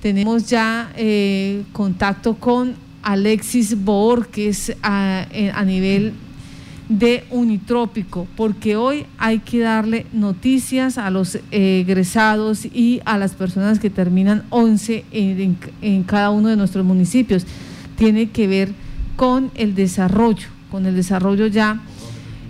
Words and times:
Tenemos 0.00 0.48
ya 0.48 0.92
eh, 0.96 1.64
contacto 1.72 2.34
con 2.34 2.74
Alexis 3.02 3.82
Borges 3.82 4.74
a, 4.82 5.26
a 5.54 5.64
nivel 5.64 6.14
de 6.90 7.22
Unitrópico, 7.30 8.26
porque 8.36 8.74
hoy 8.74 9.06
hay 9.16 9.38
que 9.38 9.60
darle 9.60 10.06
noticias 10.12 10.98
a 10.98 11.08
los 11.10 11.38
egresados 11.52 12.64
y 12.64 13.00
a 13.04 13.16
las 13.16 13.34
personas 13.34 13.78
que 13.78 13.90
terminan 13.90 14.42
11 14.50 15.04
en, 15.12 16.02
cada 16.02 16.30
uno 16.30 16.48
de 16.48 16.56
nuestros 16.56 16.84
municipios. 16.84 17.46
Tiene 17.96 18.30
que 18.30 18.48
ver 18.48 18.72
con 19.14 19.52
el 19.54 19.76
desarrollo, 19.76 20.48
con 20.68 20.84
el 20.84 20.96
desarrollo 20.96 21.46
ya 21.46 21.80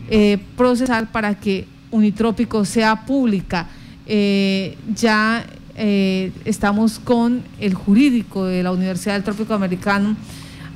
eh, 0.09 0.39
procesal 0.57 1.09
para 1.09 1.39
que 1.39 1.67
Unitrópico 1.91 2.65
sea 2.65 3.05
pública. 3.05 3.69
Eh, 4.07 4.79
ya 4.95 5.45
eh, 5.81 6.31
estamos 6.45 7.01
con 7.01 7.43
el 7.59 7.75
jurídico 7.75 8.45
de 8.45 8.63
la 8.63 8.71
Universidad 8.71 9.15
del 9.15 9.25
Trópico 9.25 9.55
Americano, 9.55 10.17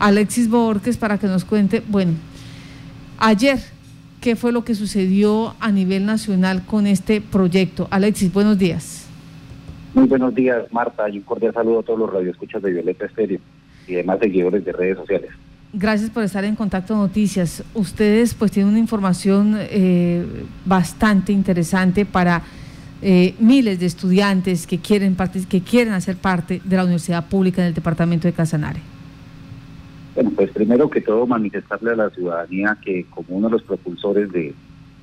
Alexis 0.01 0.49
Borges, 0.49 0.97
para 0.97 1.19
que 1.19 1.29
nos 1.29 1.45
cuente, 1.45 1.83
bueno, 1.87 2.15
Ayer, 3.19 3.59
¿qué 4.21 4.37
fue 4.37 4.53
lo 4.53 4.65
que 4.65 4.75
sucedió 4.75 5.55
a 5.61 5.71
nivel 5.71 6.05
nacional 6.05 6.65
con 6.67 6.87
este 6.87 7.21
proyecto? 7.21 7.89
Alexis, 7.91 8.33
buenos 8.33 8.59
días. 8.59 9.07
Muy 9.95 10.07
buenos 10.07 10.35
días, 10.35 10.65
Marta, 10.73 11.09
y 11.09 11.19
un 11.19 11.25
cordial 11.25 11.55
saludo 11.55 11.81
a 11.81 11.83
todos 11.85 11.99
los 12.01 12.13
radioescuchas 12.13 12.61
de 12.63 12.73
Violeta 12.73 13.07
Estéreo 13.07 13.39
y 13.87 13.95
demás 13.95 14.19
seguidores 14.19 14.65
de 14.65 14.73
redes 14.73 14.99
sociales. 14.99 15.31
Gracias 15.73 16.11
por 16.11 16.23
estar 16.23 16.45
en 16.45 16.57
Contacto 16.57 16.97
Noticias. 16.97 17.65
Ustedes 17.75 18.35
pues 18.35 18.51
tienen 18.51 18.71
una 18.71 18.79
información 18.79 19.57
eh, 19.59 20.25
bastante 20.65 21.33
interesante 21.33 22.05
para 22.05 22.43
eh, 23.07 23.35
miles 23.39 23.79
de 23.81 23.85
estudiantes 23.85 24.67
que 24.67 24.79
quieren, 24.79 25.15
que 25.51 25.61
quieren 25.61 25.93
hacer 25.93 26.17
parte 26.17 26.63
de 26.65 26.77
la 26.77 26.85
universidad 26.85 27.29
pública 27.29 27.61
en 27.61 27.69
el 27.69 27.75
departamento 27.75 28.27
de 28.27 28.33
Casanare. 28.33 28.81
Bueno, 30.15 30.31
pues 30.35 30.51
primero 30.53 30.89
que 30.89 31.03
todo 31.03 31.27
manifestarle 31.27 31.91
a 31.91 31.97
la 31.97 32.09
ciudadanía 32.09 32.79
que 32.83 33.05
como 33.11 33.37
uno 33.37 33.49
de 33.49 33.53
los 33.53 33.63
propulsores 33.63 34.33
de 34.33 34.55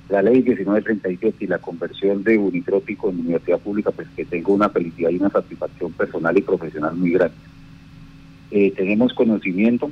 la 0.09 0.23
ley 0.23 0.41
1937 0.41 1.45
y 1.45 1.47
la 1.47 1.59
conversión 1.59 2.23
de 2.23 2.39
Unitrópico 2.39 3.11
en 3.11 3.19
universidad 3.19 3.59
pública, 3.59 3.91
pues 3.91 4.07
que 4.15 4.25
tengo 4.25 4.51
una 4.51 4.69
felicidad 4.69 5.11
y 5.11 5.17
una 5.17 5.29
satisfacción 5.29 5.91
personal 5.91 6.35
y 6.35 6.41
profesional 6.41 6.95
muy 6.95 7.11
grande. 7.11 7.35
Eh, 8.49 8.73
tenemos 8.75 9.13
conocimiento 9.13 9.91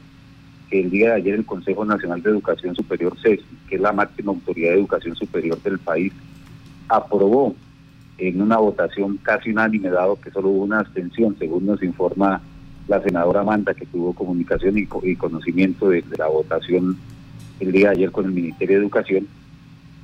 que 0.71 0.81
el 0.81 0.89
día 0.89 1.09
de 1.09 1.15
ayer 1.17 1.35
el 1.35 1.45
Consejo 1.45 1.85
Nacional 1.85 2.23
de 2.23 2.31
Educación 2.31 2.73
Superior, 2.75 3.15
CES, 3.21 3.41
que 3.69 3.75
es 3.75 3.81
la 3.81 3.93
máxima 3.93 4.31
autoridad 4.31 4.71
de 4.71 4.79
educación 4.79 5.15
superior 5.15 5.61
del 5.61 5.77
país, 5.77 6.11
aprobó 6.87 7.55
en 8.19 8.41
una 8.41 8.57
votación 8.57 9.17
casi 9.23 9.51
unánime, 9.51 9.89
dado 9.89 10.19
que 10.19 10.31
solo 10.31 10.49
hubo 10.49 10.63
una 10.63 10.79
abstención, 10.79 11.35
según 11.39 11.65
nos 11.65 11.81
informa 11.81 12.41
la 12.87 13.01
senadora 13.01 13.41
Amanda, 13.41 13.73
que 13.73 13.85
tuvo 13.85 14.13
comunicación 14.13 14.77
y, 14.77 15.15
conocimiento 15.15 15.89
de, 15.89 16.03
la 16.17 16.27
votación 16.27 16.97
el 17.59 17.71
día 17.71 17.89
de 17.89 17.95
ayer 17.95 18.11
con 18.11 18.25
el 18.25 18.31
Ministerio 18.31 18.77
de 18.77 18.83
Educación, 18.83 19.27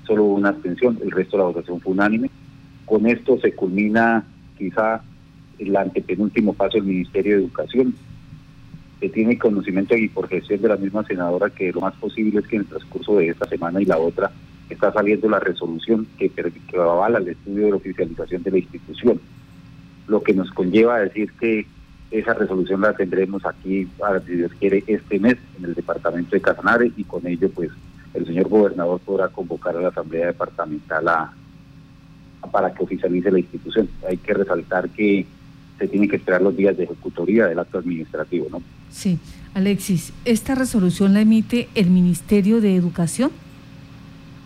solo 0.06 0.24
hubo 0.24 0.36
una 0.36 0.50
abstención, 0.50 0.98
el 1.04 1.12
resto 1.12 1.38
de 1.38 1.44
la 1.44 1.50
votación 1.50 1.82
fue 1.82 1.94
unánime. 1.94 2.30
Con 2.86 3.06
esto 3.08 3.40
se 3.40 3.54
culmina 3.54 4.24
quizá 4.58 5.02
el 5.58 5.76
antepenúltimo 5.76 6.54
paso 6.54 6.78
del 6.78 6.86
Ministerio 6.86 7.36
de 7.36 7.44
Educación, 7.44 7.96
que 9.00 9.10
tiene 9.10 9.38
conocimiento 9.38 9.96
y 9.96 10.08
por 10.08 10.30
gestión 10.30 10.62
de 10.62 10.70
la 10.70 10.78
misma 10.78 11.04
senadora 11.04 11.50
que 11.50 11.72
lo 11.72 11.82
más 11.82 11.94
posible 11.96 12.40
es 12.40 12.48
que 12.48 12.56
en 12.56 12.62
el 12.62 12.68
transcurso 12.68 13.18
de 13.18 13.30
esta 13.30 13.46
semana 13.48 13.82
y 13.82 13.86
la 13.86 13.98
otra 13.98 14.32
está 14.70 14.92
saliendo 14.92 15.30
la 15.30 15.40
resolución 15.40 16.08
que, 16.18 16.30
que 16.30 16.78
avala 16.78 17.20
el 17.20 17.30
estudio 17.30 17.66
de 17.66 17.70
la 17.72 17.76
oficialización 17.78 18.44
de 18.44 18.52
la 18.52 18.58
institución, 18.58 19.22
lo 20.08 20.22
que 20.24 20.34
nos 20.34 20.50
conlleva 20.52 20.96
a 20.96 21.00
decir 21.00 21.32
que 21.34 21.66
esa 22.12 22.34
resolución 22.34 22.82
la 22.82 22.94
tendremos 22.94 23.46
aquí, 23.46 23.88
si 24.26 24.36
Dios 24.36 24.52
quiere, 24.60 24.84
este 24.88 25.20
mes 25.20 25.38
en 25.58 25.66
el 25.66 25.74
departamento 25.74 26.32
de 26.36 26.42
Casanare 26.42 26.92
y 26.96 27.04
con 27.04 27.26
ello 27.28 27.50
pues 27.50 27.72
el 28.14 28.26
señor 28.26 28.48
gobernador 28.48 29.00
podrá 29.02 29.28
convocar 29.28 29.76
a 29.76 29.82
la 29.82 29.88
Asamblea 29.90 30.28
Departamental 30.28 31.08
a, 31.08 31.34
para 32.52 32.74
que 32.74 32.84
oficialice 32.84 33.32
la 33.32 33.40
institución. 33.40 33.90
Hay 34.08 34.18
que 34.18 34.34
resaltar 34.34 34.90
que 34.90 35.26
se 35.78 35.88
tienen 35.88 36.10
que 36.10 36.16
esperar 36.16 36.42
los 36.42 36.56
días 36.56 36.78
de 36.78 36.86
ejecutoría 36.86 37.48
del 37.48 37.60
acto 37.60 37.80
administrativo, 37.80 38.48
¿no? 38.50 38.62
Sí, 38.90 39.20
Alexis, 39.54 40.14
¿esta 40.24 40.56
resolución 40.56 41.14
la 41.14 41.22
emite 41.22 41.68
el 41.76 41.90
Ministerio 41.90 42.62
de 42.62 42.76
Educación? 42.76 43.32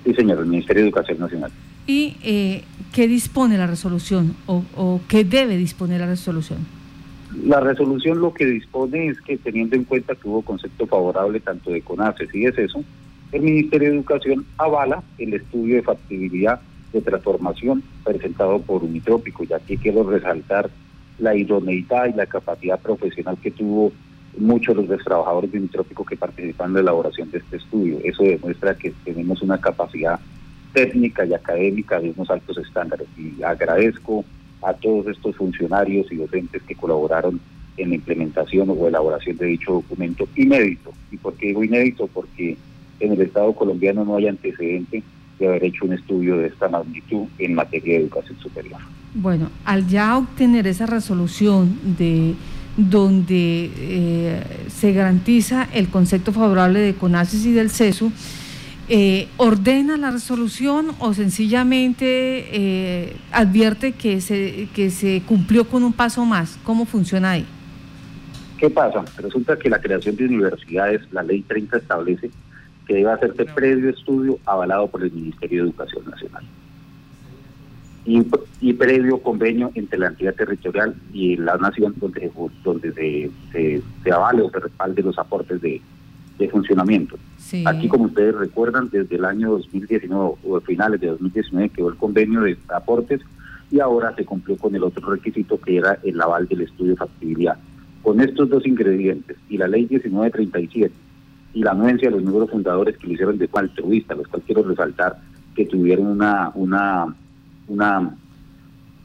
Sí, 0.04 0.14
señor, 0.14 0.40
el 0.40 0.46
Ministerio 0.46 0.84
de 0.84 0.90
Educación 0.90 1.20
Nacional. 1.20 1.52
¿Y 1.88 2.18
eh, 2.24 2.64
qué 2.94 3.08
dispone 3.08 3.58
la 3.58 3.68
resolución 3.68 4.36
o, 4.46 4.64
o 4.76 5.02
qué 5.08 5.24
debe 5.24 5.58
disponer 5.58 6.02
la 6.02 6.08
resolución? 6.08 6.60
La 7.44 7.60
resolución 7.60 8.20
lo 8.20 8.34
que 8.34 8.46
dispone 8.46 9.08
es 9.08 9.22
que 9.22 9.38
teniendo 9.38 9.76
en 9.76 9.84
cuenta 9.84 10.16
que 10.16 10.28
hubo 10.28 10.42
concepto 10.42 10.88
favorable 10.88 11.40
tanto 11.40 11.72
de 11.72 11.82
CONACES 11.82 12.34
y 12.34 12.46
es 12.46 12.58
eso, 12.58 12.84
el 13.32 13.42
Ministerio 13.42 13.90
de 13.90 13.96
Educación 13.96 14.46
avala 14.58 15.04
el 15.20 15.34
estudio 15.36 15.76
de 15.76 15.84
factibilidad 15.84 16.60
de 16.92 17.02
transformación 17.02 17.84
presentado 18.04 18.60
por 18.62 18.84
Unitrópico, 18.84 19.44
ya 19.44 19.60
que 19.60 19.78
quiero 19.78 20.10
resaltar 20.10 20.70
la 21.20 21.36
idoneidad 21.36 22.08
y 22.08 22.14
la 22.14 22.26
capacidad 22.26 22.80
profesional 22.80 23.38
que 23.42 23.52
tuvo 23.52 23.92
muchos 24.38 24.76
de 24.76 24.96
los 24.96 25.04
trabajadores 25.04 25.52
de 25.52 25.60
Unitrópico 25.60 26.06
que 26.06 26.16
participan 26.16 26.70
en 26.70 26.74
la 26.76 26.80
elaboración 26.82 27.30
de 27.32 27.40
este 27.40 27.58
estudio. 27.58 28.00
Eso 28.04 28.24
demuestra 28.24 28.76
que 28.76 28.94
tenemos 29.04 29.42
una 29.42 29.60
capacidad 29.60 30.20
técnica 30.74 31.26
y 31.26 31.34
académica 31.34 32.00
de 32.00 32.12
unos 32.12 32.30
altos 32.30 32.58
estándares 32.58 33.08
y 33.18 33.42
agradezco 33.44 34.24
a 34.62 34.74
todos 34.74 35.08
estos 35.08 35.36
funcionarios 35.36 36.12
y 36.12 36.16
docentes 36.16 36.62
que 36.64 36.76
colaboraron 36.76 37.40
en 37.78 37.90
la 37.90 37.96
implementación 37.96 38.70
o 38.70 38.88
elaboración 38.88 39.38
de 39.38 39.46
dicho 39.48 39.74
documento 39.74 40.28
inédito. 40.36 40.92
¿Y 41.12 41.18
por 41.18 41.34
qué 41.36 41.48
digo 41.48 41.64
inédito? 41.64 42.08
Porque 42.08 42.58
en 43.00 43.14
el 43.14 43.22
Estado 43.22 43.54
colombiano 43.54 44.04
no 44.04 44.18
hay 44.18 44.28
antecedente 44.28 45.02
de 45.40 45.48
haber 45.48 45.64
hecho 45.64 45.86
un 45.86 45.94
estudio 45.94 46.38
de 46.38 46.48
esta 46.48 46.68
magnitud 46.68 47.28
en 47.38 47.56
materia 47.56 47.96
de 47.96 48.02
educación 48.04 48.38
superior. 48.40 48.80
Bueno, 49.14 49.50
al 49.66 49.88
ya 49.88 50.18
obtener 50.18 50.68
esa 50.68 50.86
resolución 50.86 51.80
de 51.98 52.36
donde 52.80 53.72
eh, 53.76 54.44
se 54.70 54.94
garantiza 54.94 55.68
el 55.74 55.90
concepto 55.90 56.32
favorable 56.32 56.80
de 56.80 56.94
CONACES 56.94 57.46
y 57.46 57.52
del 57.52 57.70
CESU, 57.70 58.12
eh, 58.88 59.28
ordena 59.38 59.98
la 59.98 60.12
resolución 60.12 60.92
o 61.00 61.14
sencillamente 61.14 62.06
eh, 62.06 63.16
advierte 63.32 63.92
que 63.92 64.22
se, 64.22 64.70
que 64.74 64.90
se 64.90 65.22
cumplió 65.28 65.68
con 65.68 65.84
un 65.84 65.94
paso 65.94 66.26
más? 66.26 66.58
¿Cómo 66.64 66.86
funciona 66.86 67.32
ahí? 67.32 67.46
¿Qué 68.58 68.70
pasa? 68.70 69.06
Resulta 69.18 69.58
que 69.58 69.70
la 69.70 69.80
creación 69.80 70.16
de 70.16 70.26
universidades, 70.26 71.02
la 71.12 71.24
ley 71.24 71.42
30 71.44 71.78
establece 71.78 72.32
que 72.88 72.96
debe 72.96 73.12
hacerse 73.12 73.46
previo 73.46 73.92
estudio 73.92 74.40
avalado 74.46 74.88
por 74.88 75.04
el 75.04 75.12
Ministerio 75.12 75.64
de 75.64 75.70
Educación 75.70 76.10
Nacional 76.10 76.44
y, 78.62 78.74
previo 78.74 79.20
convenio 79.20 79.72
entre 79.76 80.00
la 80.00 80.08
entidad 80.08 80.34
territorial 80.34 80.96
y 81.14 81.38
la 81.38 81.58
nación 81.58 81.94
donde, 81.98 82.32
donde 82.64 82.92
se, 82.94 83.32
se, 83.52 83.82
se 84.04 84.12
avale 84.12 84.42
o 84.42 84.50
se 84.50 84.60
respalde 84.60 85.04
los 85.04 85.18
aportes 85.20 85.62
de, 85.62 85.82
de 86.40 86.50
funcionamiento. 86.50 87.18
Aquí, 87.66 87.88
como 87.88 88.06
ustedes 88.06 88.36
recuerdan, 88.36 88.90
desde 88.90 89.16
el 89.16 89.26
año 89.26 89.52
2019 89.52 90.36
o 90.48 90.62
finales 90.62 91.02
de 91.02 91.08
2019 91.08 91.70
quedó 91.70 91.90
el 91.90 91.98
convenio 91.98 92.42
de 92.42 92.58
aportes 92.70 93.22
y 93.72 93.80
ahora 93.80 94.16
se 94.16 94.26
cumplió 94.26 94.58
con 94.58 94.74
el 94.74 94.84
otro 94.84 95.12
requisito 95.12 95.60
que 95.60 95.78
era 95.78 96.00
el 96.04 96.20
aval 96.20 96.48
del 96.48 96.62
estudio 96.62 96.92
de 96.92 96.98
factibilidad. 96.98 97.58
Con 98.02 98.22
estos 98.22 98.50
dos 98.50 98.66
ingredientes 98.66 99.38
y 99.50 99.58
la 99.58 99.68
ley 99.68 99.82
1937 99.82 100.92
y 101.54 101.64
la 101.64 101.72
anuencia 101.72 102.10
de 102.10 102.16
los 102.16 102.24
números 102.24 102.50
fundadores 102.50 102.98
que 102.98 103.08
lo 103.08 103.14
hicieron 103.14 103.38
de 103.38 103.50
altruista, 103.52 104.16
los 104.16 104.28
cuales 104.28 104.46
quiero 104.46 104.64
resaltar 104.64 105.18
que 105.56 105.66
tuvieron 105.66 106.08
una, 106.08 106.52
una, 106.56 107.14
una 107.70 108.12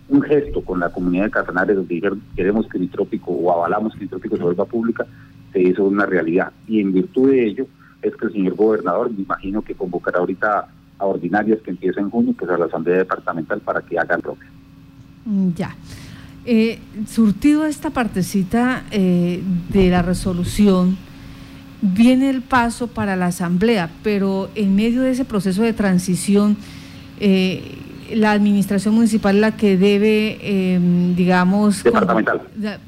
un 0.08 0.22
gesto 0.22 0.62
con 0.62 0.80
la 0.80 0.90
comunidad 0.90 1.24
de 1.24 1.30
Casanares 1.30 1.76
donde 1.76 1.94
dijeron 1.94 2.22
queremos 2.36 2.66
que 2.68 2.78
Nitrópico 2.78 3.30
o 3.30 3.52
avalamos 3.52 3.94
que 3.94 4.00
Nitrópico 4.00 4.36
se 4.36 4.42
vuelva 4.42 4.66
pública, 4.66 5.06
se 5.52 5.62
hizo 5.62 5.84
una 5.84 6.04
realidad. 6.04 6.52
Y 6.66 6.80
en 6.80 6.92
virtud 6.92 7.30
de 7.30 7.46
ello 7.46 7.66
es 8.02 8.14
que 8.16 8.26
el 8.26 8.32
señor 8.32 8.54
gobernador, 8.54 9.10
me 9.10 9.22
imagino 9.22 9.62
que 9.62 9.74
convocará 9.74 10.18
ahorita 10.18 10.68
a 10.98 11.04
ordinarias 11.06 11.60
que 11.62 11.70
empieza 11.70 12.00
en 12.00 12.10
junio, 12.10 12.34
que 12.36 12.44
es 12.44 12.50
a 12.50 12.58
la 12.58 12.66
Asamblea 12.66 12.98
Departamental, 12.98 13.60
para 13.60 13.80
que 13.80 13.98
hagan 13.98 14.20
propio. 14.20 14.48
Mm, 15.24 15.48
ya. 15.54 15.74
Eh, 16.44 16.78
surtido 17.06 17.64
esta 17.64 17.90
partecita 17.90 18.84
eh, 18.90 19.42
de 19.70 19.88
la 19.88 20.02
resolución, 20.02 20.98
viene 21.80 22.28
el 22.28 22.42
paso 22.42 22.88
para 22.88 23.16
la 23.16 23.26
Asamblea, 23.26 23.90
pero 24.02 24.50
en 24.54 24.76
medio 24.76 25.02
de 25.02 25.12
ese 25.12 25.24
proceso 25.24 25.62
de 25.62 25.72
transición, 25.72 26.58
eh, 27.20 27.78
la 28.12 28.32
administración 28.32 28.94
municipal 28.94 29.36
es 29.36 29.40
la 29.40 29.56
que 29.56 29.76
debe, 29.76 30.38
em, 30.74 31.14
digamos... 31.14 31.82
Departamental. 31.82 32.42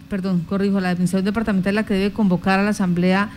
perdón, 0.08 0.40
corrijo, 0.48 0.80
la 0.80 0.90
administración 0.90 1.24
departamental 1.24 1.70
es 1.70 1.74
la 1.74 1.86
que 1.86 1.94
debe 1.94 2.12
convocar 2.12 2.60
a 2.60 2.62
la 2.62 2.70
asamblea 2.70 3.30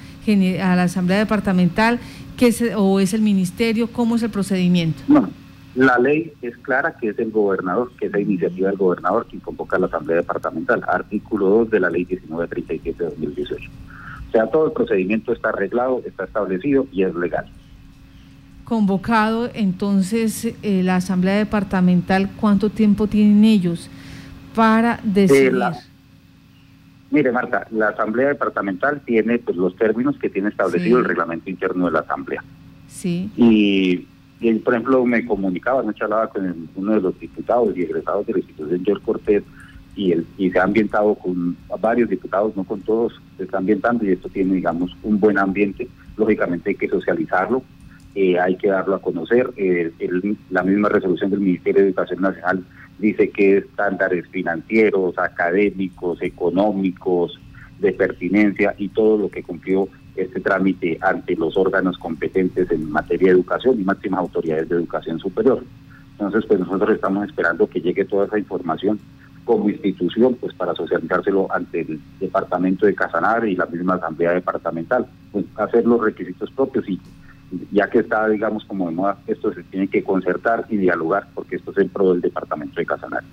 a 0.62 0.76
la 0.76 0.84
asamblea 0.84 1.18
departamental, 1.18 2.00
que 2.38 2.48
es, 2.48 2.64
o 2.76 3.00
es 3.00 3.14
el 3.14 3.22
ministerio, 3.22 3.88
¿cómo 3.88 4.16
es 4.16 4.24
el 4.24 4.30
procedimiento? 4.30 5.02
No, 5.08 5.30
La 5.76 5.98
ley 5.98 6.34
es 6.42 6.56
clara 6.58 6.96
que 7.00 7.10
es 7.10 7.20
el 7.20 7.32
gobernador, 7.32 7.92
que 8.00 8.08
es 8.08 8.12
la 8.12 8.20
iniciativa 8.20 8.70
del 8.70 8.78
gobernador 8.78 9.26
quien 9.28 9.42
convoca 9.42 9.78
a 9.78 9.80
la 9.80 9.88
Asamblea 9.88 10.18
Departamental, 10.18 10.84
artículo 10.88 11.50
2 11.50 11.72
de 11.72 11.80
la 11.80 11.90
ley 11.90 12.06
1937 12.06 13.04
de 13.04 13.10
2018. 13.10 13.70
O 14.28 14.32
sea, 14.32 14.48
todo 14.48 14.68
el 14.68 14.74
procedimiento 14.74 15.34
está 15.34 15.50
arreglado, 15.50 16.04
está 16.06 16.26
establecido 16.26 16.86
y 16.92 17.04
es 17.04 17.16
legal. 17.16 17.46
Convocado 18.70 19.50
entonces 19.54 20.46
eh, 20.62 20.84
la 20.84 20.98
Asamblea 20.98 21.36
Departamental, 21.36 22.30
¿cuánto 22.40 22.70
tiempo 22.70 23.08
tienen 23.08 23.44
ellos 23.44 23.90
para 24.56 25.00
decidir? 25.04 25.54
mire, 27.12 27.32
Marta, 27.32 27.66
la 27.72 27.90
Asamblea 27.90 28.28
Departamental 28.30 29.02
tiene 29.02 29.40
pues, 29.40 29.58
los 29.58 29.76
términos 29.76 30.18
que 30.20 30.30
tiene 30.30 30.50
establecido 30.50 31.00
el 31.00 31.06
reglamento 31.06 31.50
interno 31.50 31.88
de 31.88 31.92
la 31.92 32.00
Asamblea. 32.02 32.44
Sí. 32.88 33.32
Y 33.36 34.08
y 34.42 34.54
por 34.54 34.74
ejemplo, 34.74 35.06
me 35.06 35.26
comunicaba, 35.26 35.84
me 35.84 35.94
hablaba 36.00 36.30
con 36.30 36.70
uno 36.76 36.94
de 36.94 37.02
los 37.02 37.20
diputados 37.20 37.76
y 37.76 37.82
egresados 37.82 38.26
de 38.26 38.34
la 38.34 38.40
institución, 38.40 38.86
George 38.86 39.04
Cortés, 39.04 39.44
y, 39.96 40.14
el, 40.14 40.26
y 40.38 40.50
se 40.50 40.60
ha 40.60 40.64
ambientado 40.64 41.16
con 41.16 41.58
varios 41.82 42.10
diputados, 42.10 42.56
no 42.56 42.64
con 42.64 42.80
todos, 42.82 43.20
se 43.38 43.44
está 43.44 43.58
ambientando 43.58 44.06
y 44.06 44.12
esto 44.12 44.30
tiene, 44.30 44.54
digamos, 44.54 44.96
un 45.04 45.20
buen 45.20 45.38
ambiente. 45.38 45.90
Lógicamente 46.16 46.70
hay 46.70 46.76
que 46.76 46.88
socializarlo, 46.88 47.64
eh, 48.22 48.38
hay 48.38 48.58
que 48.58 48.68
darlo 48.68 48.96
a 48.96 49.02
conocer. 49.02 49.50
Eh, 49.56 49.94
la 50.50 50.62
misma 50.64 50.90
resolución 50.90 51.32
del 51.32 51.40
Ministerio 51.40 51.84
de 51.84 51.88
Educación 51.88 52.22
Nacional 52.22 52.66
dice 52.98 53.30
que 53.30 53.60
estándares 53.60 54.28
financieros, 54.28 55.18
académicos, 55.18 56.22
económicos, 56.22 57.40
de 57.80 57.94
pertinencia 57.94 58.76
y 58.78 58.90
todo 58.90 59.18
lo 59.18 59.30
que 59.30 59.42
cumplió 59.42 59.88
este 60.18 60.42
trámite 60.42 60.98
ante 61.00 61.34
los 61.38 61.56
órganos 61.56 61.98
competentes 61.98 62.70
en 62.72 62.92
materia 62.92 63.30
de 63.30 63.36
educación 63.36 63.80
y 63.80 63.86
máximas 63.86 64.20
autoridades 64.20 64.68
de 64.68 64.76
educación 64.76 65.18
superior. 65.20 65.64
Entonces, 66.12 66.44
pues 66.46 66.60
nosotros 66.60 66.96
estamos 66.96 67.26
esperando 67.26 67.68
que 67.68 67.80
llegue 67.80 68.04
toda 68.04 68.26
esa 68.26 68.38
información 68.38 69.00
como 69.46 69.70
institución, 69.70 70.36
pues 70.42 70.54
para 70.56 70.76
socializárselo 70.76 71.48
ante 71.54 71.82
el 71.82 72.02
departamento 72.20 72.86
de 72.86 72.96
Casanar 72.96 73.48
y 73.48 73.56
la 73.56 73.66
misma 73.68 73.96
asamblea 73.96 74.34
departamental, 74.34 75.08
pues 75.32 75.46
hacer 75.56 75.86
los 75.86 76.02
requisitos 76.02 76.52
propios 76.52 76.88
y 76.90 77.00
ya 77.72 77.90
que 77.90 78.00
está, 78.00 78.28
digamos, 78.28 78.64
como 78.66 78.90
de 78.90 78.96
moda, 78.96 79.18
esto 79.28 79.54
se 79.54 79.64
tiene 79.64 79.88
que 79.88 80.04
concertar 80.04 80.66
y 80.70 80.78
dialogar, 80.78 81.28
porque 81.34 81.56
esto 81.56 81.72
es 81.72 81.78
el 81.78 81.90
pro 81.90 82.14
del 82.14 82.22
departamento 82.22 82.80
de 82.80 82.86
Casanar. 82.86 83.24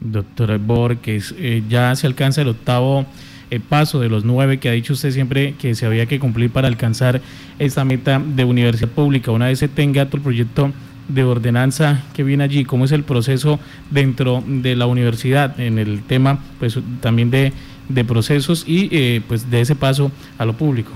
Doctora 0.00 0.58
Borges, 0.58 1.34
eh, 1.38 1.62
ya 1.68 1.94
se 1.96 2.06
alcanza 2.06 2.42
el 2.42 2.48
octavo 2.48 3.06
el 3.50 3.60
paso 3.60 4.00
de 4.00 4.08
los 4.08 4.24
nueve 4.24 4.58
que 4.58 4.68
ha 4.68 4.72
dicho 4.72 4.92
usted 4.92 5.10
siempre 5.10 5.54
que 5.54 5.74
se 5.74 5.86
había 5.86 6.06
que 6.06 6.18
cumplir 6.18 6.50
para 6.50 6.68
alcanzar 6.68 7.20
esta 7.58 7.84
meta 7.84 8.20
de 8.24 8.44
universidad 8.44 8.88
pública. 8.88 9.30
Una 9.30 9.46
vez 9.46 9.58
se 9.58 9.68
tenga 9.68 10.06
todo 10.06 10.18
el 10.18 10.22
proyecto 10.22 10.70
de 11.08 11.24
ordenanza 11.24 12.02
que 12.12 12.22
viene 12.22 12.44
allí, 12.44 12.64
cómo 12.64 12.84
es 12.84 12.92
el 12.92 13.02
proceso 13.02 13.58
dentro 13.90 14.44
de 14.46 14.76
la 14.76 14.86
universidad 14.86 15.58
en 15.58 15.78
el 15.78 16.02
tema 16.02 16.38
pues 16.58 16.78
también 17.00 17.30
de, 17.30 17.52
procesos 18.04 18.64
y 18.68 18.88
eh, 18.92 19.22
pues 19.26 19.50
de 19.50 19.62
ese 19.62 19.74
paso 19.74 20.12
a 20.36 20.44
lo 20.44 20.52
público. 20.52 20.92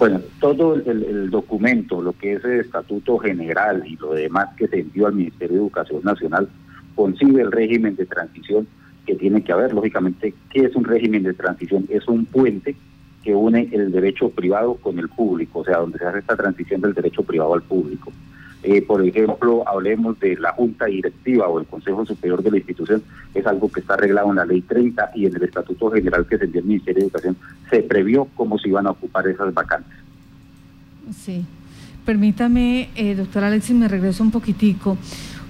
Bueno, 0.00 0.22
todo 0.40 0.76
el, 0.76 1.28
documento, 1.28 2.00
lo 2.00 2.14
que 2.14 2.32
es 2.32 2.44
el 2.46 2.60
estatuto 2.60 3.18
general 3.18 3.82
y 3.86 3.96
lo 3.96 4.14
demás 4.14 4.48
que 4.56 4.66
se 4.66 4.80
envió 4.80 5.06
al 5.06 5.12
Ministerio 5.12 5.56
de 5.56 5.62
Educación 5.62 6.00
Nacional, 6.02 6.48
concibe 6.94 7.42
el 7.42 7.52
régimen 7.52 7.96
de 7.96 8.06
transición 8.06 8.66
que 9.04 9.14
tiene 9.14 9.44
que 9.44 9.52
haber. 9.52 9.74
Lógicamente, 9.74 10.32
¿qué 10.48 10.64
es 10.64 10.74
un 10.74 10.84
régimen 10.84 11.22
de 11.24 11.34
transición? 11.34 11.84
Es 11.90 12.08
un 12.08 12.24
puente 12.24 12.74
que 13.22 13.34
une 13.34 13.68
el 13.72 13.92
derecho 13.92 14.30
privado 14.30 14.76
con 14.76 14.98
el 14.98 15.10
público, 15.10 15.58
o 15.58 15.64
sea, 15.66 15.76
donde 15.76 15.98
se 15.98 16.06
hace 16.06 16.20
esta 16.20 16.34
transición 16.34 16.80
del 16.80 16.94
derecho 16.94 17.22
privado 17.22 17.52
al 17.52 17.62
público. 17.62 18.10
Eh, 18.62 18.82
por 18.82 19.04
ejemplo, 19.06 19.66
hablemos 19.66 20.20
de 20.20 20.36
la 20.36 20.52
Junta 20.52 20.84
Directiva 20.86 21.48
o 21.48 21.60
el 21.60 21.66
Consejo 21.66 22.04
Superior 22.04 22.42
de 22.42 22.50
la 22.50 22.56
institución, 22.58 23.02
es 23.34 23.46
algo 23.46 23.70
que 23.70 23.80
está 23.80 23.94
arreglado 23.94 24.30
en 24.30 24.36
la 24.36 24.44
Ley 24.44 24.60
30 24.60 25.12
y 25.14 25.26
en 25.26 25.36
el 25.36 25.44
Estatuto 25.44 25.90
General 25.90 26.26
que 26.26 26.36
se 26.36 26.44
envió 26.44 26.60
al 26.60 26.66
Ministerio 26.66 27.00
de 27.00 27.06
Educación, 27.06 27.36
se 27.70 27.82
previó 27.82 28.28
cómo 28.34 28.58
se 28.58 28.68
iban 28.68 28.86
a 28.86 28.90
ocupar 28.90 29.26
esas 29.28 29.54
vacantes. 29.54 29.96
Sí. 31.16 31.44
Permítame, 32.04 32.90
eh, 32.96 33.14
doctor 33.14 33.44
Alexis, 33.44 33.76
me 33.76 33.88
regreso 33.88 34.22
un 34.22 34.30
poquitico. 34.30 34.98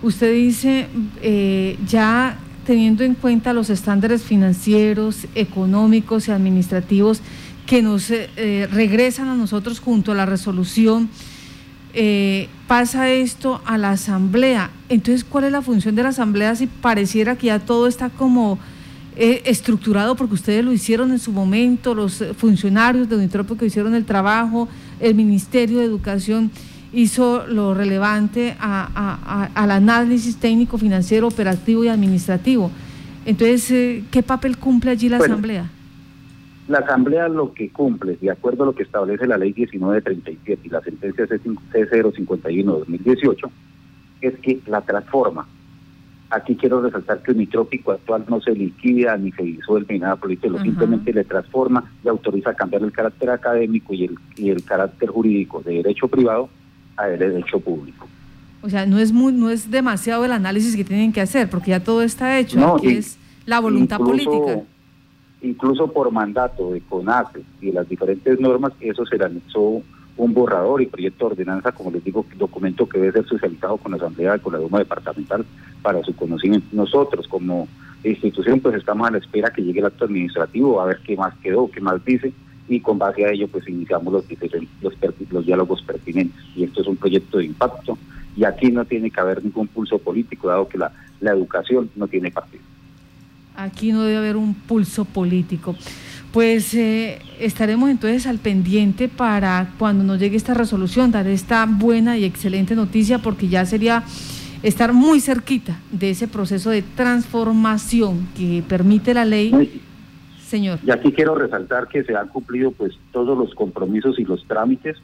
Usted 0.02 0.32
dice, 0.32 0.86
eh, 1.22 1.78
ya 1.86 2.36
teniendo 2.66 3.02
en 3.02 3.14
cuenta 3.14 3.52
los 3.52 3.70
estándares 3.70 4.22
financieros, 4.22 5.26
económicos 5.34 6.28
y 6.28 6.32
administrativos 6.32 7.22
que 7.66 7.82
nos 7.82 8.10
eh, 8.10 8.68
regresan 8.70 9.28
a 9.28 9.34
nosotros 9.34 9.80
junto 9.80 10.12
a 10.12 10.14
la 10.14 10.26
resolución, 10.26 11.08
eh, 11.94 12.48
pasa 12.66 13.10
esto 13.10 13.60
a 13.64 13.78
la 13.78 13.92
asamblea. 13.92 14.70
Entonces, 14.88 15.24
¿cuál 15.24 15.44
es 15.44 15.52
la 15.52 15.62
función 15.62 15.94
de 15.94 16.02
la 16.02 16.10
asamblea 16.10 16.54
si 16.54 16.66
pareciera 16.66 17.36
que 17.36 17.48
ya 17.48 17.58
todo 17.58 17.86
está 17.86 18.10
como 18.10 18.58
estructurado 19.16 20.14
porque 20.14 20.34
ustedes 20.34 20.64
lo 20.64 20.72
hicieron 20.72 21.10
en 21.10 21.18
su 21.18 21.30
momento, 21.30 21.94
los 21.94 22.24
funcionarios 22.38 23.06
de 23.06 23.16
Unitropo 23.16 23.56
que 23.56 23.66
hicieron 23.66 23.94
el 23.94 24.06
trabajo, 24.06 24.66
el 24.98 25.14
Ministerio 25.14 25.78
de 25.78 25.84
Educación? 25.84 26.50
hizo 26.92 27.46
lo 27.46 27.74
relevante 27.74 28.56
al 28.58 29.70
análisis 29.70 30.36
técnico, 30.36 30.78
financiero, 30.78 31.28
operativo 31.28 31.84
y 31.84 31.88
administrativo. 31.88 32.70
Entonces, 33.26 33.70
eh, 33.70 34.04
¿qué 34.10 34.22
papel 34.22 34.56
cumple 34.56 34.90
allí 34.90 35.08
la 35.08 35.18
Asamblea? 35.18 35.70
La 36.70 36.78
Asamblea 36.78 37.28
lo 37.28 37.52
que 37.52 37.70
cumple, 37.70 38.16
de 38.20 38.30
acuerdo 38.30 38.62
a 38.62 38.66
lo 38.66 38.74
que 38.74 38.84
establece 38.84 39.26
la 39.26 39.36
Ley 39.36 39.52
1937 39.52 40.60
y 40.62 40.68
la 40.68 40.80
sentencia 40.80 41.26
C051-2018, 41.26 43.50
es 44.20 44.38
que 44.38 44.60
la 44.66 44.80
transforma. 44.80 45.48
Aquí 46.30 46.54
quiero 46.54 46.80
resaltar 46.80 47.22
que 47.22 47.32
el 47.32 47.38
mitrópico 47.38 47.90
actual 47.90 48.24
no 48.28 48.40
se 48.40 48.52
liquida 48.52 49.16
ni 49.16 49.32
se 49.32 49.42
disuelve 49.42 49.94
ni 49.94 50.00
nada 50.00 50.14
político, 50.14 50.60
simplemente 50.60 51.12
le 51.12 51.24
transforma 51.24 51.90
y 52.04 52.08
autoriza 52.08 52.54
cambiar 52.54 52.82
el 52.82 52.92
carácter 52.92 53.30
académico 53.30 53.92
y 53.92 54.04
el, 54.04 54.16
y 54.36 54.50
el 54.50 54.62
carácter 54.62 55.08
jurídico 55.08 55.62
de 55.62 55.74
derecho 55.74 56.06
privado 56.06 56.48
el 57.08 57.18
derecho 57.18 57.58
público. 57.58 58.06
O 58.62 58.68
sea, 58.68 58.86
no 58.86 58.98
es 58.98 59.12
muy, 59.12 59.32
no 59.32 59.50
es 59.50 59.70
demasiado 59.70 60.24
el 60.24 60.32
análisis 60.32 60.76
que 60.76 60.84
tienen 60.84 61.12
que 61.12 61.20
hacer, 61.20 61.48
porque 61.48 61.70
ya 61.70 61.80
todo 61.80 62.02
está 62.02 62.38
hecho, 62.38 62.76
aquí 62.76 62.88
es 62.88 63.18
la 63.46 63.58
voluntad 63.58 63.98
política. 63.98 64.60
Incluso 65.42 65.90
por 65.90 66.10
mandato 66.10 66.72
de 66.72 66.80
CONAPE 66.82 67.42
y 67.60 67.72
las 67.72 67.88
diferentes 67.88 68.38
normas, 68.40 68.72
eso 68.80 69.06
se 69.06 69.22
anexó 69.22 69.82
un 70.16 70.34
borrador 70.34 70.82
y 70.82 70.86
proyecto 70.86 71.26
de 71.26 71.32
ordenanza, 71.32 71.72
como 71.72 71.90
les 71.90 72.04
digo, 72.04 72.26
documento 72.36 72.86
que 72.86 72.98
debe 72.98 73.12
ser 73.12 73.26
socializado 73.26 73.78
con 73.78 73.92
la 73.92 73.96
Asamblea 73.96 74.38
con 74.38 74.52
la 74.52 74.58
Duma 74.58 74.78
Departamental 74.78 75.46
para 75.80 76.02
su 76.02 76.14
conocimiento. 76.14 76.66
Nosotros, 76.72 77.26
como 77.26 77.68
institución, 78.04 78.60
pues 78.60 78.74
estamos 78.74 79.08
a 79.08 79.12
la 79.12 79.18
espera 79.18 79.50
que 79.50 79.62
llegue 79.62 79.80
el 79.80 79.86
acto 79.86 80.04
administrativo, 80.04 80.80
a 80.80 80.86
ver 80.86 81.00
qué 81.04 81.16
más 81.16 81.34
quedó, 81.42 81.70
qué 81.70 81.80
más 81.80 82.04
dice, 82.04 82.34
y 82.68 82.80
con 82.80 82.98
base 82.98 83.24
a 83.24 83.30
ello 83.30 83.48
pues 83.48 83.66
iniciamos 83.68 84.12
los, 84.12 84.24
los, 84.82 84.94
los 85.30 85.46
diálogos 85.46 85.82
pertinentes. 85.82 86.40
Y 86.54 86.64
esto 86.64 86.82
es 86.82 86.86
un 86.86 86.96
proyecto 86.96 87.38
de 87.38 87.46
impacto 87.46 87.98
y 88.36 88.44
aquí 88.44 88.70
no 88.70 88.84
tiene 88.84 89.10
que 89.10 89.20
haber 89.20 89.42
ningún 89.42 89.66
pulso 89.68 89.98
político, 89.98 90.48
dado 90.48 90.68
que 90.68 90.78
la, 90.78 90.92
la 91.20 91.32
educación 91.32 91.90
no 91.96 92.06
tiene 92.06 92.30
partido. 92.30 92.62
Aquí 93.60 93.92
no 93.92 94.02
debe 94.02 94.16
haber 94.16 94.36
un 94.36 94.54
pulso 94.54 95.04
político. 95.04 95.76
Pues 96.32 96.72
eh, 96.74 97.18
estaremos 97.40 97.90
entonces 97.90 98.26
al 98.26 98.38
pendiente 98.38 99.08
para 99.08 99.72
cuando 99.78 100.02
nos 100.04 100.18
llegue 100.18 100.36
esta 100.36 100.54
resolución, 100.54 101.10
dar 101.10 101.26
esta 101.26 101.66
buena 101.66 102.16
y 102.16 102.24
excelente 102.24 102.74
noticia, 102.74 103.18
porque 103.18 103.48
ya 103.48 103.66
sería 103.66 104.04
estar 104.62 104.92
muy 104.92 105.20
cerquita 105.20 105.78
de 105.90 106.10
ese 106.10 106.28
proceso 106.28 106.70
de 106.70 106.82
transformación 106.82 108.28
que 108.36 108.62
permite 108.66 109.12
la 109.12 109.24
ley 109.24 109.82
Señor. 110.50 110.80
Y 110.84 110.90
aquí 110.90 111.12
quiero 111.12 111.36
resaltar 111.36 111.86
que 111.86 112.02
se 112.02 112.16
han 112.16 112.26
cumplido 112.26 112.72
pues 112.72 112.98
todos 113.12 113.38
los 113.38 113.54
compromisos 113.54 114.18
y 114.18 114.24
los 114.24 114.44
trámites 114.46 114.96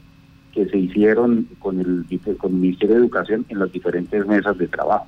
que 0.52 0.66
se 0.66 0.76
hicieron 0.76 1.46
con 1.60 1.78
el, 1.78 2.04
con 2.38 2.52
el 2.52 2.58
Ministerio 2.58 2.96
de 2.96 3.02
Educación 3.02 3.46
en 3.48 3.60
las 3.60 3.70
diferentes 3.70 4.26
mesas 4.26 4.58
de 4.58 4.66
trabajo. 4.66 5.06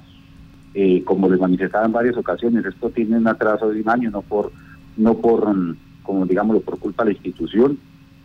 Eh, 0.81 1.03
como 1.03 1.29
les 1.29 1.41
manifestaba 1.41 1.87
en 1.87 1.91
varias 1.91 2.17
ocasiones, 2.17 2.65
esto 2.65 2.89
tiene 2.91 3.17
un 3.17 3.27
atraso 3.27 3.69
de 3.69 3.81
un 3.83 3.89
año, 3.89 4.13
no 4.13 4.23
por, 4.23 4.53
no 4.97 5.15
por, 5.19 5.53
como 6.05 6.25
digámoslo, 6.25 6.61
por 6.61 6.79
culpa 6.79 7.03
de 7.03 7.11
la 7.11 7.17
institución, 7.17 7.77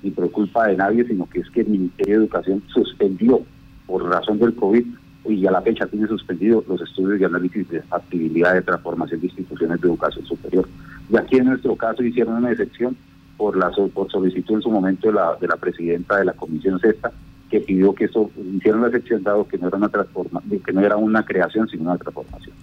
ni 0.04 0.12
por 0.12 0.30
culpa 0.30 0.68
de 0.68 0.78
nadie, 0.78 1.04
sino 1.04 1.28
que 1.28 1.40
es 1.40 1.50
que 1.50 1.62
el 1.62 1.70
Ministerio 1.70 2.20
de 2.20 2.26
Educación 2.26 2.62
suspendió, 2.68 3.42
por 3.88 4.08
razón 4.08 4.38
del 4.38 4.54
COVID, 4.54 4.86
y 5.30 5.48
a 5.48 5.52
la 5.52 5.64
fecha 5.64 5.88
tiene 5.88 6.06
suspendido 6.06 6.64
los 6.68 6.80
estudios 6.80 7.20
y 7.20 7.24
análisis 7.24 7.68
de 7.70 7.82
actividad 7.90 8.54
de 8.54 8.62
transformación 8.62 9.22
de 9.22 9.26
instituciones 9.26 9.82
de 9.82 9.88
educación 9.88 10.24
superior. 10.28 10.70
Y 11.10 11.18
aquí 11.18 11.38
en 11.38 11.46
nuestro 11.46 11.76
caso 11.76 12.04
hicieron 12.04 12.36
una 12.36 12.52
excepción 12.52 12.96
por 13.36 13.58
la 13.58 13.72
por 13.72 14.12
solicitud 14.12 14.54
en 14.54 14.62
su 14.62 14.70
momento 14.70 15.08
de 15.08 15.14
la, 15.16 15.36
de 15.42 15.48
la 15.48 15.56
presidenta 15.56 16.18
de 16.18 16.26
la 16.26 16.34
Comisión 16.34 16.80
Sexta, 16.80 17.12
que 17.54 17.60
pidió 17.60 17.94
que 17.94 18.06
eso 18.06 18.32
hicieron 18.56 18.82
la 18.82 18.88
excepción 18.88 19.22
dado 19.22 19.48
que 19.48 19.60
no 19.60 19.68
era 19.68 19.78
una 19.78 19.88
transforma, 19.88 20.42
que 20.66 20.74
no 20.74 20.82
era 20.82 20.98
una 20.98 21.24
creación 21.24 21.70
sino 21.70 21.84
una 21.84 22.00
transformación. 22.00 22.56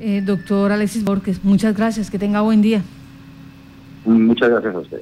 Eh, 0.00 0.20
doctor 0.20 0.72
Alexis 0.72 1.04
Borges, 1.04 1.44
muchas 1.44 1.76
gracias, 1.76 2.10
que 2.10 2.18
tenga 2.18 2.40
buen 2.40 2.60
día. 2.60 2.82
Muchas 4.04 4.50
gracias 4.50 4.74
a 4.74 4.78
usted. 4.80 5.00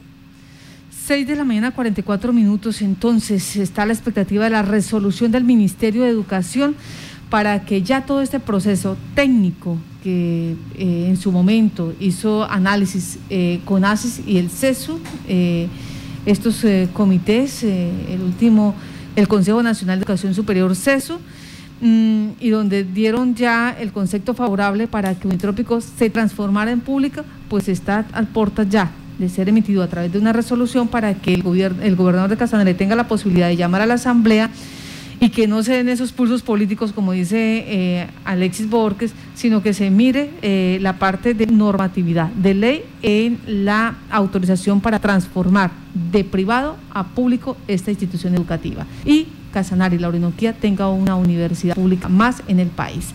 6 0.91 1.27
de 1.27 1.37
la 1.37 1.45
mañana, 1.45 1.71
44 1.71 2.35
minutos. 2.35 2.83
Entonces, 2.83 3.57
está 3.57 3.87
la 3.87 3.95
expectativa 3.95 4.45
de 4.45 4.51
la 4.51 4.61
resolución 4.61 5.33
del 5.33 5.45
Ministerio 5.45 6.03
de 6.03 6.11
Educación 6.11 6.75
para 7.31 7.65
que 7.65 7.81
ya 7.81 8.05
todo 8.05 8.21
este 8.21 8.41
proceso 8.41 8.99
técnico 9.15 9.79
que 10.03 10.55
eh, 10.75 11.07
en 11.09 11.17
su 11.17 11.33
momento 11.33 11.95
hizo 11.99 12.45
análisis 12.45 13.19
eh, 13.31 13.61
con 13.65 13.87
ASIS 13.87 14.21
y 14.27 14.37
el 14.37 14.51
CESU, 14.51 15.01
eh, 15.29 15.67
estos 16.27 16.65
comités, 16.93 17.63
el 17.63 18.21
último, 18.25 18.75
el 19.17 19.29
Consejo 19.29 19.63
Nacional 19.63 19.99
de 19.99 20.03
Educación 20.03 20.35
Superior 20.35 20.75
CESU, 20.77 21.19
mm, 21.81 22.29
y 22.41 22.51
donde 22.51 22.85
dieron 22.85 23.35
ya 23.35 23.71
el 23.79 23.93
concepto 23.93 24.35
favorable 24.35 24.87
para 24.87 25.15
que 25.15 25.27
Unitrópico 25.27 25.81
se 25.81 26.11
transformara 26.11 26.71
en 26.71 26.81
pública, 26.81 27.25
pues 27.49 27.69
está 27.69 28.07
al 28.13 28.29
portas 28.29 28.69
ya 28.69 28.91
de 29.19 29.29
ser 29.29 29.49
emitido 29.49 29.83
a 29.83 29.89
través 29.89 30.13
de 30.13 30.19
una 30.19 30.33
resolución 30.33 30.89
para 30.89 31.15
que 31.15 31.35
el, 31.35 31.43
gobierno, 31.43 31.83
el 31.83 31.97
gobernador 31.97 32.31
de 32.31 32.37
Casanare 32.37 32.75
tenga 32.75 32.97
la 32.97 33.09
posibilidad 33.09 33.49
de 33.49 33.57
llamar 33.57 33.83
a 33.83 33.87
la 33.87 33.95
Asamblea 33.95 34.51
y 35.23 35.31
que 35.31 35.47
no 35.47 35.63
se 35.63 35.75
den 35.75 35.89
esos 35.89 36.11
pulsos 36.11 36.43
políticos, 36.43 36.93
como 36.93 37.13
dice 37.13 37.65
eh, 37.69 38.09
Alexis 38.25 38.69
Borges, 38.69 39.13
sino 39.37 39.63
que 39.63 39.73
se 39.73 39.89
mire 39.89 40.31
eh, 40.43 40.79
la 40.81 40.99
parte 40.99 41.33
de 41.33 41.47
normatividad, 41.47 42.27
de 42.31 42.55
ley 42.55 42.85
en 43.03 43.39
la 43.47 43.99
autorización 44.11 44.81
para 44.81 44.99
transformar 44.99 45.71
de 46.11 46.25
privado 46.25 46.77
a 46.93 47.07
público 47.07 47.57
esta 47.69 47.93
institución 47.93 48.35
educativa. 48.35 48.85
Y 49.05 49.29
Casanare 49.53 49.95
y 49.95 50.01
la 50.01 50.09
Orinoquía 50.09 50.55
tenga 50.55 50.89
una 50.89 51.15
universidad 51.15 51.77
pública 51.77 52.09
más 52.09 52.43
en 52.49 52.59
el 52.59 52.69
país. 52.69 53.11